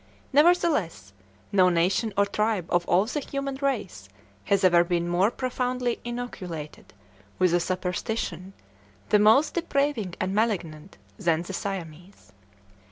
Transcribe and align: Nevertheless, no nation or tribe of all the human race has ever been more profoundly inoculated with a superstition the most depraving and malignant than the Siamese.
Nevertheless, 0.33 1.13
no 1.51 1.69
nation 1.69 2.11
or 2.17 2.25
tribe 2.25 2.65
of 2.69 2.87
all 2.87 3.05
the 3.05 3.19
human 3.19 3.53
race 3.61 4.09
has 4.45 4.63
ever 4.63 4.83
been 4.83 5.07
more 5.07 5.29
profoundly 5.29 5.99
inoculated 6.03 6.95
with 7.37 7.53
a 7.53 7.59
superstition 7.59 8.53
the 9.09 9.19
most 9.19 9.53
depraving 9.53 10.15
and 10.19 10.33
malignant 10.33 10.97
than 11.19 11.43
the 11.43 11.53
Siamese. 11.53 12.31